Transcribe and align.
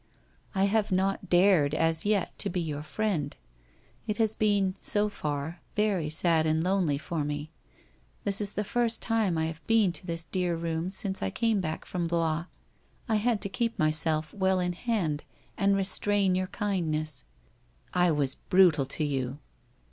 I 0.55 0.63
have 0.63 0.91
not 0.91 1.29
dared, 1.29 1.75
as 1.75 2.07
yet, 2.07 2.35
to 2.39 2.49
be 2.49 2.59
your 2.59 2.81
friend. 2.81 3.37
It 4.07 4.17
has 4.17 4.33
been, 4.33 4.73
so 4.79 5.09
far, 5.09 5.61
very 5.75 6.09
sad 6.09 6.47
and 6.47 6.63
lonely 6.63 6.97
for 6.97 7.23
me. 7.23 7.51
This 8.23 8.41
is 8.41 8.53
the 8.53 8.63
first 8.63 9.03
time 9.03 9.37
I 9.37 9.45
have 9.45 9.61
been 9.67 9.91
in 9.91 9.93
this 10.05 10.23
dear 10.25 10.55
room 10.55 10.89
since 10.89 11.21
I 11.21 11.29
came 11.29 11.61
back 11.61 11.85
from 11.85 12.07
Blois. 12.07 12.45
I 13.07 13.17
had 13.17 13.41
to 13.41 13.47
keep 13.49 13.77
myself 13.77 14.33
well 14.33 14.59
in 14.59 14.73
hand 14.73 15.23
and 15.55 15.75
restrain 15.75 16.33
your 16.33 16.47
kindness 16.47 17.23
''I 17.93 18.09
was 18.09 18.33
brutal 18.33 18.87
to 18.87 19.03
you 19.03 19.37